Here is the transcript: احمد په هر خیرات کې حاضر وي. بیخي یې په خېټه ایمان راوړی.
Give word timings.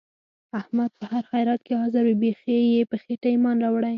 احمد 0.59 0.91
په 0.99 1.05
هر 1.11 1.23
خیرات 1.31 1.61
کې 1.65 1.73
حاضر 1.81 2.03
وي. 2.05 2.15
بیخي 2.23 2.57
یې 2.73 2.81
په 2.91 2.95
خېټه 3.03 3.27
ایمان 3.31 3.57
راوړی. 3.63 3.89